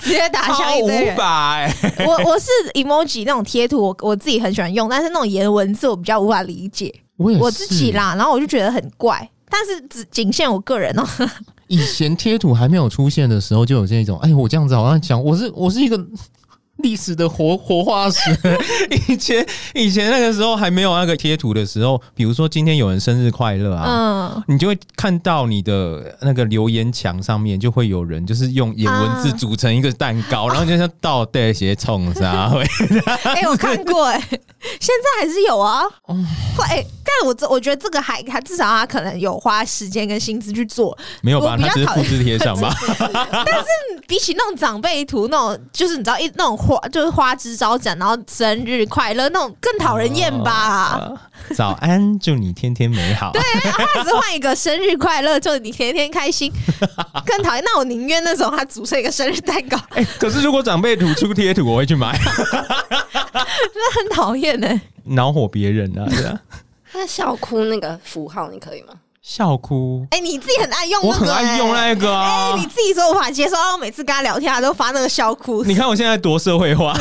[0.00, 1.14] 直接打超无枪一堆
[2.06, 9.28] 我我是 emoji 那种贴图，我我自己很喜欢用，但是那种颜文字我比较无法理解，我也我自己啦，然后我就觉得很怪。
[9.52, 11.04] 但是只仅限我个人哦、
[11.66, 15.98] 以前贴图还没有出现的时候，就有这种，哎，我这样子好像讲，我是我是一个
[16.82, 18.18] 历史的活活化石。
[19.08, 23.84] 以前以前那个时候还没有那个贴图的时候，比如说今天有人生日快乐啊。
[23.86, 32.64] 嗯，你就会看到你的那个留言墙上面就会有人就是用颜文字啊组成一个蛋糕，然后就像倒带鞋冲啥会，
[33.24, 34.18] 哎、我看过哎、
[34.80, 35.82] 现在还是有啊。
[36.06, 36.16] 哦
[36.56, 41.56] 会哎、但我这我觉得这个还还至少他可能有花时间跟心思去做，没有吧？
[41.56, 42.74] 他只是复制贴上吧？
[42.98, 43.66] 但是
[44.06, 50.52] 比起那种长辈图那种，就是你知道一那种花就是花枝招展，然后生日快乐那种更讨人厌吧。
[50.52, 51.12] 啊
[51.56, 53.32] 早安，祝你天天美好。
[53.32, 56.52] 对，他只换一个生日快乐，祝你天天开心，
[57.26, 57.64] 更讨厌。
[57.64, 64.80] 那我宁愿那种他煮成一个生日蛋糕，哎、可是如果长辈吐出贴图，我会去买， 那很讨厌呢。
[65.04, 66.40] 恼火别人啊，对啊，
[66.94, 68.94] 那笑哭那个符号你可以吗？
[69.22, 70.06] 笑哭。
[70.10, 76.96] 哎、你自己很爱用、那个我很爱用那个啊哎、你自己说无法接受，然后每次跟他聊天，他都发那个笑哭， 你看我现在多社会化，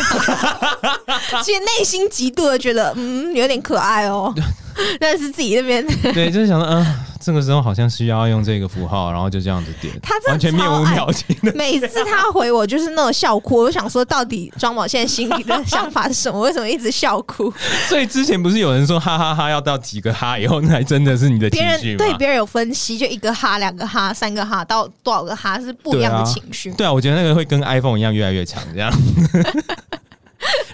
[1.43, 4.33] 其实内心极度的觉得，嗯，有点可爱哦。
[4.99, 6.85] 但是自己那边， 对，就是想到，嗯、
[7.19, 11.51] 这个时候好像需要用这个符号，然后就这样子点，他完全面无表情的。
[11.53, 16.39] 每次他回我就是那种笑哭，我想说，到底庄宝现在心里的想法是什么？
[16.39, 17.51] 为什么一直笑哭？
[17.87, 21.69] 所以之前不是有人说哈哈哈要到几个哈以后，那还真的是你的情别？
[21.69, 26.71] 人对别人有分析，就一个哈、两个哈、三个哈，到多少个哈是不一样的情绪。
[26.73, 28.91] 对啊，我觉得那个会跟 iPhone 一样越来越长，这样。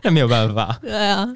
[0.03, 1.27] 那没有办法，对啊。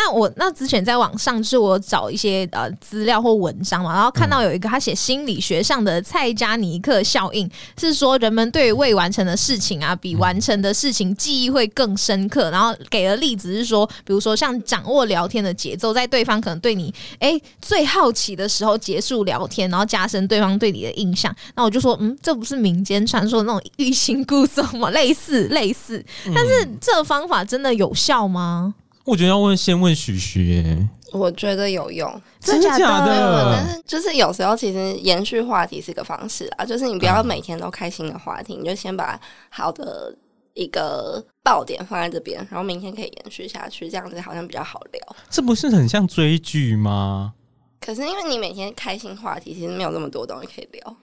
[0.00, 12.48] 那我那之前在网上就是我找一些呃资料或文章嘛，然后看到有一个他写心理学上的蔡加尼克效应，是说人们对未完成的事情啊，比完成的事情记忆会更深刻。
[12.52, 21.34] 然后给的例子是说，比如说像掌握聊天的节奏，在对方可能对你哎最好奇的时候结束聊天，然后加深对方对你的印象。
[21.56, 24.90] 那我就说，嗯，这不是民间传说的那种欲擒故纵吗？
[24.94, 28.74] 类似类似，但是这个方法真的有效吗？
[29.08, 39.18] 我觉得要问先问许许、欸，我觉得有用，真的假假的但是就是有时候其实延续话题是个方式啊，就是你不要每天都开心的话题，你就先把
[39.48, 40.14] 好的
[40.52, 45.16] 一个爆点放在这边，然后明天可以延续下去，这样子好像比较好聊。
[45.30, 47.32] 这不是很像追剧吗？
[47.80, 50.96] 可是因为你每天开心话题，其实没有那么多东西可以聊。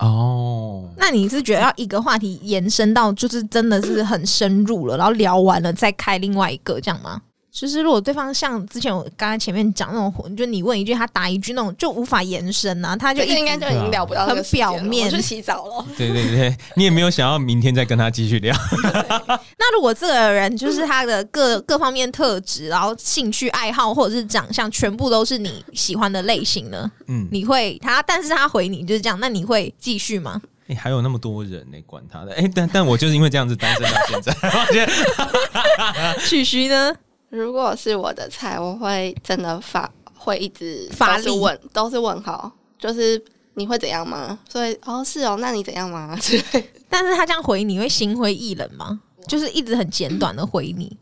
[0.00, 7.22] 哦，那你是觉得要一个话题延伸到就是真的是很深入了，然后聊完了再开另外一个这样吗？
[7.54, 15.86] 就是如果对方像之前我刚刚前面讲那种，就你问一句他答一句那种，就无法延伸啊，他就应该就已经聊不到这个很表面我去洗澡了。
[15.96, 18.54] 对对对，你也没有想要明天再跟他继续聊，
[19.56, 26.90] 那如果这个人就是他的各各方面特质，然后兴趣爱好或者是长相，全部都是你喜欢的类型呢？
[27.06, 30.42] 嗯，你会他，但是他回你就是这样，那你会继续吗？
[30.66, 36.92] 哎、还有那么多人呢、管他的，哎、但但我就是因为这样子单身到现在，我觉得许徐呢？
[37.34, 43.22] 如果是我的菜，我会真的发会一直发力问都是问号，就是
[43.54, 44.38] 你会怎样吗？
[44.48, 46.16] 所以哦是哦，那你怎样吗？
[46.22, 49.00] 之类但是他这样回你会心灰意冷吗？
[49.26, 50.96] 就是一直很简短的回你。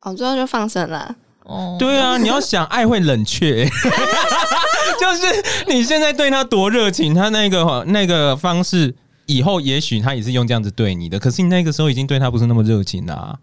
[0.00, 1.14] 哦，最后就放生了。
[1.44, 3.64] 哦，对啊，你要想爱会冷却，
[5.00, 8.94] 就是你现在对他多热情，他那个那个方式，
[9.26, 13.36] 以后也许他也是用这样子对你的，可是你那个时候已经对他不是那么热情啦、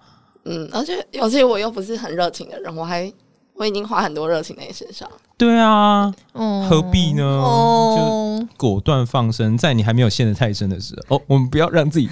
[0.46, 3.12] 嗯，而且尤其我又不是很热情的人，我还
[3.54, 5.10] 我已经花很多热情在你身上。
[5.38, 6.68] 对啊，嗯。
[6.70, 7.24] 何必呢？
[7.24, 7.96] 哦，
[8.58, 12.10] 果断放生，在你还没有陷得太深的时候，哦，我们不要让自己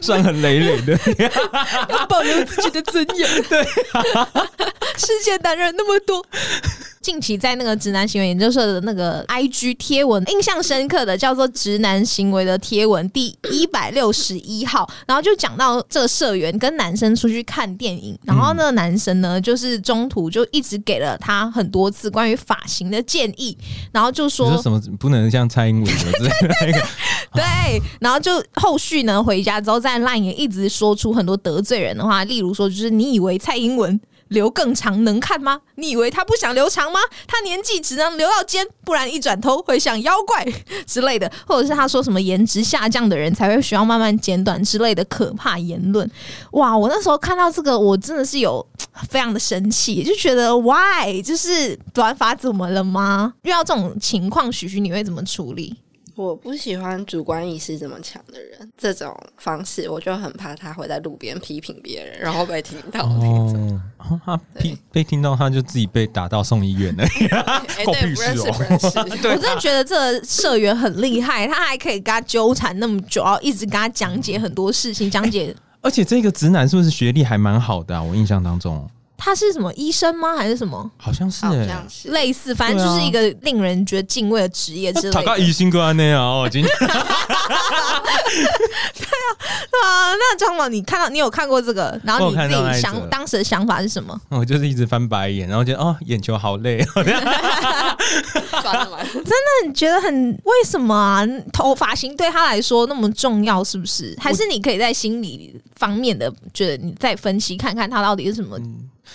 [0.00, 0.98] 伤痕累累的。
[1.88, 3.28] 要保留自己的尊严。
[3.48, 3.62] 对、
[4.96, 6.24] 世界男人那么多。
[7.00, 23.54] 近期在那个直男行为研究社的那个 IG 贴文，印象深刻的叫做“直男行为”的贴文第一百六十一号，然后就讲到这个社员跟男生出去看电影，然后那个男生呢，就是中途就一直给了他很多次关于发型的建议，
[23.92, 26.82] 然后就说说什么不能像蔡英文什么之类的？
[27.32, 35.60] 对，然后就后续呢，回家之后在 LINE 也一直说出很多得罪人的话，例如说，就是你以为蔡英文留更长能看吗？
[35.76, 37.00] 你以为他不想留长吗？
[37.26, 40.46] 他年纪只能留到肩，不然一转头会像妖怪
[40.86, 46.08] 之类的，或者是他说什么颜值下降的人才会需要慢慢剪短之类的可怕言论。
[46.52, 48.64] 哇，我那时候看到这个，我真的是有
[49.08, 53.34] 非常的生气，就觉得 why 就是短发怎么了吗？
[53.42, 55.76] 遇到这种情况，许许你会怎么处理？
[56.16, 63.80] 我不喜欢主观意识这么强的人，这种方式我就很怕他会在路边批评别人，然后被听到那种。
[63.98, 67.04] 哦，他被被听到，他就自己被打到送医院了。
[67.76, 68.86] 哎、关 我对，屁不认识，事哦不认识。
[69.28, 78.02] 我真的觉得这个社员很厉害，他还可以跟他纠缠那么久，然后一直跟他讲解很多事情，讲解而且这个直男是不是学历还蛮好的啊？
[78.02, 80.36] 我印象当中他是什么医生吗？
[80.36, 82.54] 还是什么好像是好哎、像是类似？
[82.54, 85.38] 反正就是一个令人觉得敬畏的职业之类他的。
[85.38, 86.70] 疑心哥那样哦，今天
[89.84, 94.18] 啊，那张某，你看到你有看过这个，然后我有你自己看到那一则想当时的想法是什么？
[94.28, 96.82] 我就是一直翻白眼，然后觉得哦，眼球好累。
[96.84, 97.04] 算
[98.76, 101.26] 了吧，那你觉得很为什么啊？
[101.52, 104.16] 头发型对他来说那么重要，是不是？
[104.18, 108.58] 还是你可以在心理方面的觉得你再分析看看他到底是什么？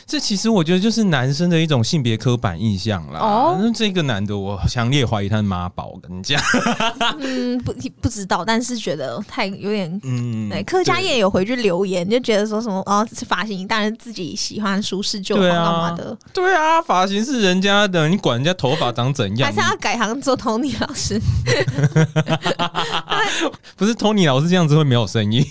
[0.06, 3.20] 这其实我觉得就是男生的一种性别刻板印象啦。
[3.20, 6.42] 哦那这个男的，我强烈怀疑他是妈宝，我跟你讲。
[7.20, 10.00] 嗯，不不知道，但是觉得太有点。
[10.04, 16.18] 嗯对，客家燕有回去留言，就觉得说什么哦，发型当然自己喜欢舒适就好，对干啊嘛的？
[16.34, 19.60] 对啊，发型是人家的，你管人家头发长怎样还是？
[19.70, 21.20] 要改行做 Tony 老师？
[23.76, 25.46] 不是 Tony 老师这样子会没有声音，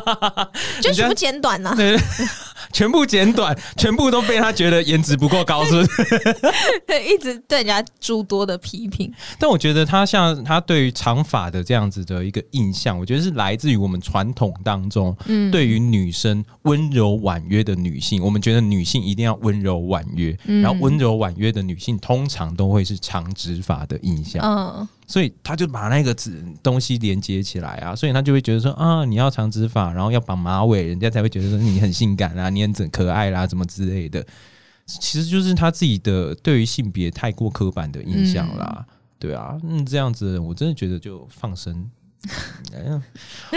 [0.80, 1.96] 就全部剪短呢、对，
[2.76, 6.36] 全部剪短， 全部都被他觉得颜值不够高，是不是？
[6.86, 9.10] 对， 一直对人家诸多的批评。
[9.40, 34.26] 但我觉得他像他对于长发的这样子的一个印象，我觉得是来自于我们传统当中，嗯对于女生温柔婉约的女性，我们觉得女性一定要温柔婉约，嗯然后温柔婉约的女性通常都会是长直发的印象，嗯，所以他就把那个字东西连接起来啊，所以他就会觉得说啊，你要长直发，然后要绑马尾，人家才会觉得说你很性感啊，你很整可爱啦，什么之类的。
[34.86, 38.84] 其实就是他自己的对于性别太过刻板的印象啦，
[39.18, 41.90] 对啊，嗯，这样子我真的觉得就放生，
[42.72, 43.02] 哎 呀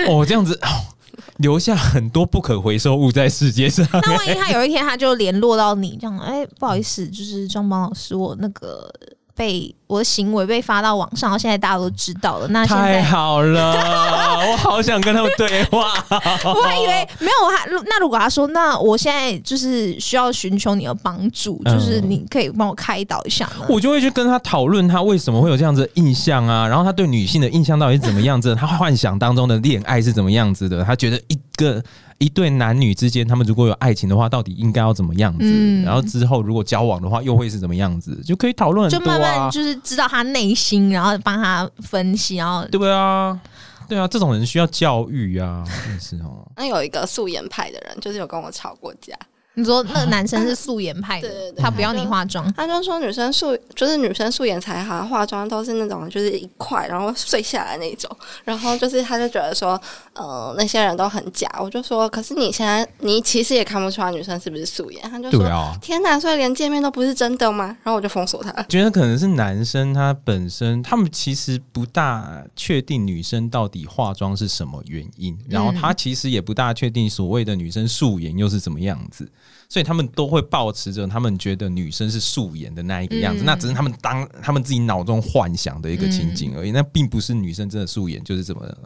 [0.07, 0.67] 哦，这样子、哦、
[1.37, 3.87] 留下很多不可回收物在世界上。
[3.91, 8.91] 那万一他有一天他就联络到你，这样，哎、不好意思，就是庄邦老师，我那个
[9.39, 12.47] 被我的行为被发到网上，现在大家都知道了。
[12.49, 13.71] 那现太好了，
[14.51, 15.93] 我好想跟他们对话。
[16.43, 23.65] 我还以为没有他，那如果他说，那我现在就是需要寻求你的帮助，嗯就是你可以帮我开导一下呢？
[23.69, 31.81] 我就会去跟他讨论他为什么会有这样子的印象啊，然后他对女性的印象到底是怎么样子的，他幻想当中的恋爱是怎么样子的，他觉得一个
[32.19, 39.51] 一对男女之间，他们如果有爱情的话，到底应该要怎么样子，嗯然后之后如果交往的话，又会是怎么样子，就可以讨论就很多啊慢慢。
[39.51, 43.39] 就是知道他内心，然后帮他分析，然后对啊，
[43.87, 45.63] 对啊，这种人需要教育啊，
[45.99, 46.45] 是哦。
[46.57, 49.15] 那有一个素颜派的人，就是有跟我吵过架。
[49.55, 58.09] 你说那个男生是素颜派的， 对对对他不要你化妆，他就说女生素就是女生素颜才好，化妆都是那种就是一块然后碎下来那种，
[58.45, 59.79] 然后就是他就觉得说，
[60.13, 61.49] 呃，那些人都很假。
[61.59, 65.01] 我就说，可是你现在你其实也看不出来女生是不是素颜。
[65.09, 67.65] 他就说，对啊，天哪，所以连见面都不是真的吗？
[67.83, 68.51] 然后我就封锁他。
[68.69, 79.29] 觉得可能是男生他本身，他们其实不大确定女生到底化妆是什么原因，然后他其实也不大确定所谓的女生素颜又是怎么样子，
[79.69, 88.77] 所以他们都会保持着他们觉得女生是素颜的那一个样子，嗯那只是他们当他们自己脑中幻想的一个情景而已，那并不是女生真的素颜就是怎么的。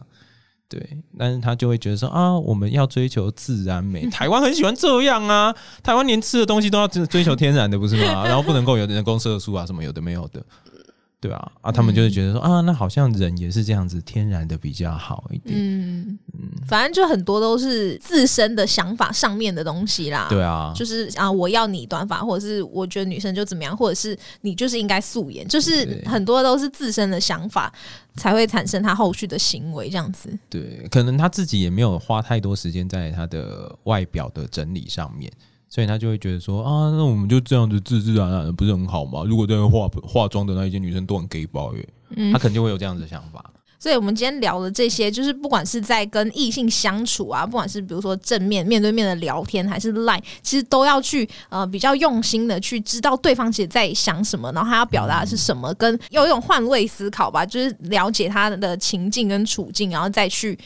[0.70, 8.26] 对，但是他就会觉得说啊，我们要追求自然美， 台湾很喜欢这样啊，台湾连吃的东西都要追追求天然的，不是吗？
[8.26, 10.44] 然后不能够有人工色素啊，什么有的没有的，
[11.24, 16.20] 对啊，啊，他们就会觉得说啊，那好像人也是这样子，天然的比较好一点，嗯，
[16.68, 20.28] 反正就很多都是自身的想法上面的东西啦。
[20.30, 27.74] 对啊，就是啊，我要你短发，或者是我觉得女生就怎么样，或者是你就是应该素颜，就是很多都是自身的想法
[28.18, 30.38] 才会产生他后续的行为这样子。
[30.50, 35.32] 对，可能他自己也没有花太多时间在他的外表的整理上面。
[35.74, 39.24] 所以他就会觉得说啊，那我们就这样子自自然然的，不是很好吗？
[39.26, 43.44] 如果在化化妆的那一些女生都很 gay 包耶，嗯他肯定会有这样子的想法。
[43.80, 60.58] 所以，我们今天聊的这些，就是不管是在跟异性相处啊，不管是比如说正面面对面的聊天，还是 Line，其实都要去呃比较用心的去知道对方其实在想什么，然后他要表达的是什么，跟有一种换位思考吧，就是了解他的情境跟处境，然后再去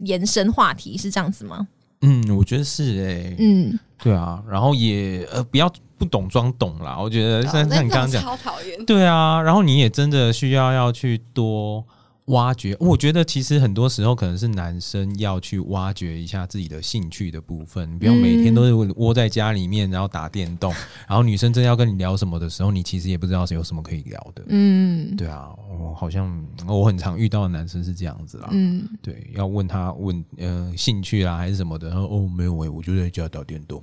[0.00, 1.68] 延伸话题，是这样子吗？
[2.02, 8.84] 嗯，我觉得是哎、嗯，对啊，然后也呃不要不懂装懂啦，我觉得像像你刚刚讲，超讨厌。
[8.84, 11.84] 对啊，然后你也真的需要要去多
[12.26, 12.76] 挖掘。
[12.80, 20.72] 我觉得其实很多时候可能是男生要去挖掘一下自己的兴趣的部分，不要每天都是窝在家里面然后打电动，
[21.06, 24.44] 然后女生真要跟你聊什么的时候，你其实也不知道是有什么可以聊的。
[24.48, 28.48] 嗯对啊，我好像我很常遇到的男生是这样子啦。
[28.50, 33.82] 嗯，对，要问他问呃兴趣啦还是什么的，然后哦没有诶、我就在家打电动。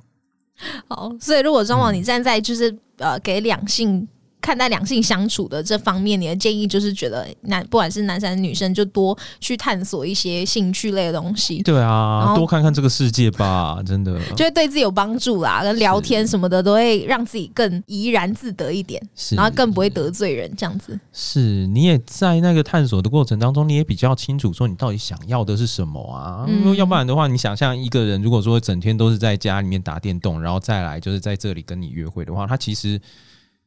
[0.88, 4.08] 好，所以如果张王你站在就是呃给两性。
[4.40, 14.18] 看待两性相处的这方面，你的建议就是觉得男不管是男生女生，就多去探索一些兴趣类的东西，对然啊，后多看看这个世界吧， 真的。
[14.36, 15.62] 就会对自己有帮助啦。
[15.62, 20.98] 跟聊天什么的都会让自己更怡然自得一点，是然后更不会得罪人，这样子。
[21.12, 26.44] 是，你也在那个探索的过程当中，你也比较清楚说你到底想要的是什么啊。
[26.48, 33.00] 嗯因为要不然的话，你想象一个人如果说整天都是在家里面打电动，然后再来就是在这里跟你约会的话，他其实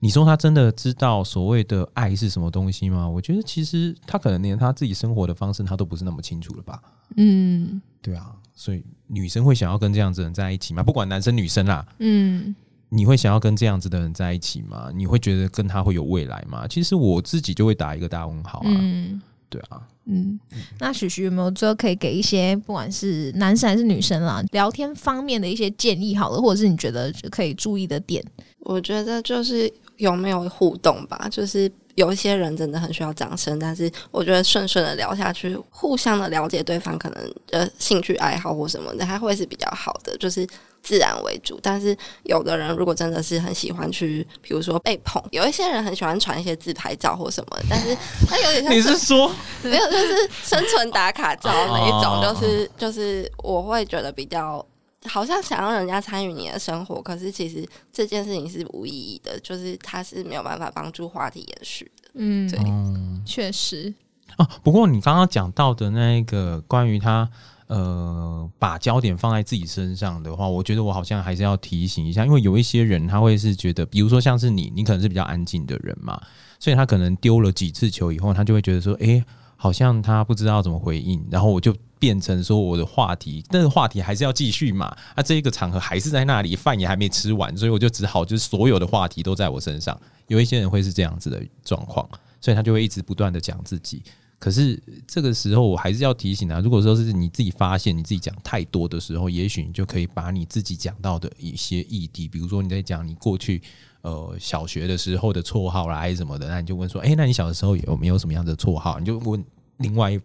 [0.03, 3.07] 你说他真的知道所谓的爱是什么东西吗？
[3.07, 6.81] 我觉得其实他可能连他自己生活的方式他都不是那么清楚了吧。
[7.17, 10.81] 嗯对啊，所以女生会想要跟这样子的人在一起吗？
[10.81, 12.55] 不管男生女生啦，嗯
[12.89, 14.89] 你会想要跟这样子的人在一起吗？
[14.93, 16.67] 你会觉得跟他会有未来吗？
[16.67, 18.65] 其实我自己就会打一个大问号啊。
[18.67, 20.39] 嗯对啊，嗯。
[20.79, 28.23] 那许许有没有最后可以给一些不管是男生还是女生啦，聊天方面的一些建议好了，或者是你觉得可以注意的点？
[28.61, 29.71] 我觉得就是
[30.01, 40.47] 有没有互动吧，就是有一些人真的很需要掌声，但是我觉得顺顺的聊下去，互相的了解对方可能呃兴趣爱好或什么的，还会是比较好的，就是
[40.81, 41.59] 自然为主。
[41.61, 47.95] 但是有的人如果真的是很喜欢去，比如说被捧，有一些人很喜欢传一些自拍照或什么，但是
[48.27, 49.31] 他有点像 你是说？
[49.61, 52.33] 没有，就是生存打卡照那一种，哦。
[52.33, 54.65] 就是就是我会觉得比较
[55.05, 62.09] 好像想让人家参与你的生活，可是其实这件事情是无意义的，就是它是没有办法帮助话题延续的。
[62.13, 62.59] 嗯，对。
[62.65, 63.93] 嗯确实，
[64.37, 67.29] 哦，不过你刚刚讲到的那个关于他
[67.67, 76.19] 呃把焦点放在自己身上的话，我觉得我好像还是要提醒一下，因为有一些人他会是觉得，比如说像是你，你可能是比较安静的人嘛，
[76.59, 79.23] 所以他可能丢了几次球以后，他就会觉得说，诶，
[79.61, 89.95] 好像他不知道怎么回应，然后我就变成说我的话题，但是话题还是要继续嘛，啊，这一个场合还是在那里，饭也还没吃完，所以我就只好就是所有的话题都在我身上。
[90.25, 92.09] 有一些人会是这样子的状况，
[92.41, 94.01] 所以他就会一直不断的讲自己。
[94.39, 103.61] 可是这个时候，我还是要提醒啊，如果说是你自己发现你自己讲太多的时候，也许你就可以把你自己讲到的一些议题，比如说你在讲你过去
[104.01, 108.99] 呃小学的时候的绰号啦，还是什么的，那你就问说，诶，那你小的时候有没有什么样的绰号？
[108.99, 109.43] 你就问
[109.77, 110.19] 另外，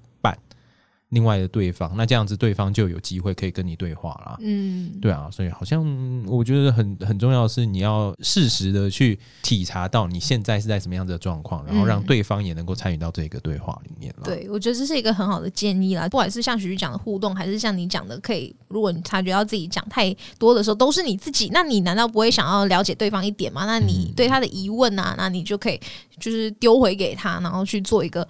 [1.16, 4.36] 另外的对方，那这样子对方就有机会可以跟你对话啦。
[4.42, 5.82] 嗯，对啊，所以好像
[6.26, 16.06] 我觉得很很重要的是，你要适时的去体察到你现在是在什么样子的状况，然后让嗯对方也能够参与到这个对话里面了。，对，我觉得这是一个很好的建议啦。
[16.06, 23.64] 不管是像徐徐讲的互动，还是像你讲的，可以，如果你察觉到自己讲太多的时候，都是你自己，那你难道不会想要了解对方一点吗？
[23.64, 25.80] 那你对他的疑问啊，那你就可以
[26.20, 28.28] 就是丢回给他，然后去做一个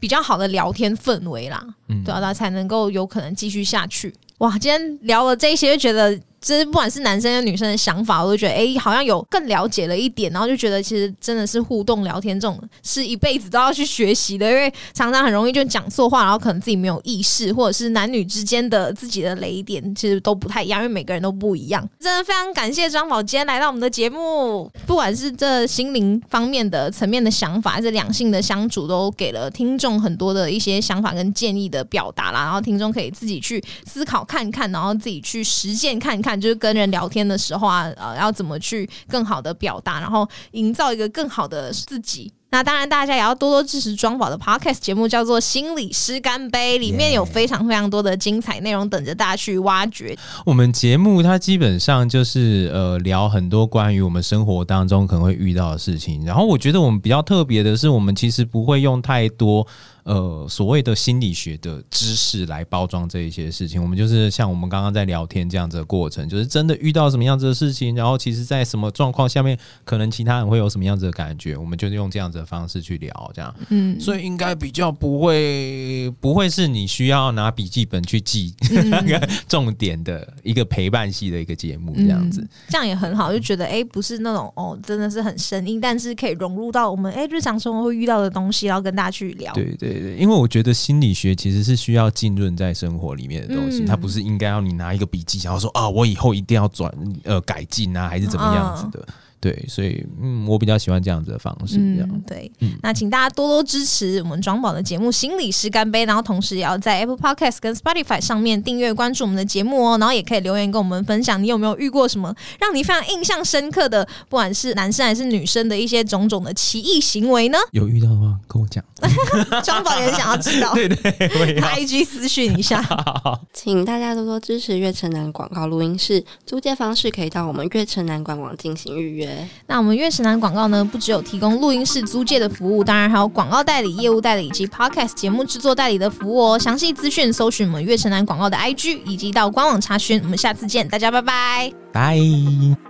[0.00, 1.64] 比较好的聊天氛围啦。
[1.88, 4.14] 嗯对啊，那才能够有可能继续下去。
[4.38, 21.88] 哇，今天聊了这些，就觉得这不管是男生跟女生的想法，我都觉得哎、好像有更了解了一点，然后就觉得其实真的是互动聊天这种是一辈子都要去学习的，因为常常很容易就讲错话，然后可能自己没有意识，或者是男女之间的自己的雷点其实都不太一样，因为每个人都不一样。
[22.00, 32.44] 真的非常感谢张宝今天来到我们的节目，不管是这心灵方面的层面的想法，还是两性的相处，都给了听众很多的一些想法跟建议的表达啦。
[32.44, 42.32] 然后听众可以自己去思考看看，然后自己去实践看看，就是跟人聊天的时候啊，呃，要怎么去更好的表达，然后营造一个更好的自己。
[42.50, 50.16] 那当然，大家也要多多支持庄宝的 podcast 节目，叫做《心理师干杯》，里面有非常非常多的精彩内容等着大家去挖掘。
[50.46, 56.24] 我们节目它基本上就是呃聊很多关于我们生活当中可能会遇到的事情。
[56.24, 59.66] 然后我觉得我们比较特别的是，我们其实不会用太多
[60.08, 63.80] 呃所谓的心理学的知识来包装这一些事情。
[63.80, 73.54] 我们就是像我们刚刚在聊天这样子的过程，就是真的遇到什么样子的事情，然后其实在什么状况下面，可能其他人会有什么样子的感觉，我们就是用这样子的方式去聊，这样。
[73.68, 82.40] 嗯，所以应该比较不会不会是你需要拿笔记本去记嗯那个 重点的一个陪伴系的一个节目这样子。
[82.40, 89.52] 嗯这样也很好，就觉得哎、诶不是那种哦，真的是很生硬，但是可以融入到我们哎、诶日常生活会遇到的东西，然后跟大家去聊。
[89.52, 96.92] 对对对，因为我觉得心理学其实是需要浸润在生活里面的东西，嗯它不是应该要你拿一个笔记，然后说啊，我以后一定要转
[97.24, 99.06] 呃改进啊，还是怎么样子的。
[99.40, 102.08] 对，所以嗯，我比较喜欢这样子的方式，这样。
[102.10, 117.58] 嗯，对，嗯那请大家多多支持我们庄宝的节目《心理师干杯》，然后同时也要在 Apple Podcast 跟 Spotify 上面订阅关注我们的节目哦，然后也可以留言跟我们分享，你有没有遇过什么让你非常印象深刻的，不管是男生还是女生的一些种种的奇异行为呢？
[117.72, 118.84] 有遇到的话跟我讲。
[119.62, 122.84] 庄宝也想要知道， 对对，IG 私讯一下。
[123.54, 129.27] 请大家多多支持月城南广告录音室，租借方式可以到我们月城南官网进行预约。
[129.66, 136.58] 那我们月城南广告呢，不只有提供录音室租借的服务，当然还有广告代理、业务代理以及 podcast 节目制作代理的服务哦。
[136.58, 140.20] 详细资讯搜寻我们月城南广告的 IG，以及到官网查询。
[140.22, 141.72] 我们下次见，大家拜拜。
[141.92, 142.87] 拜。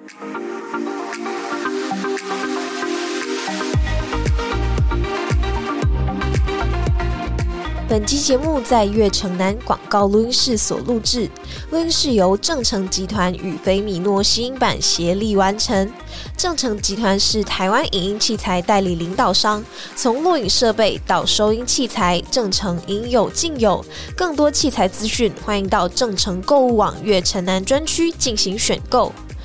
[7.89, 11.26] 本期节目在悦城南广告录音室所录制，
[11.70, 15.91] 录音室由正成集团与菲米诺吸音版协力完成。
[16.36, 19.64] 正成集团是台湾影音器材代理领导商，
[19.97, 23.82] 从录影设备到收音器材，正成应有尽有。
[24.14, 29.11] 更多器材资讯，欢迎到正成购物网悦城南专区进行选购。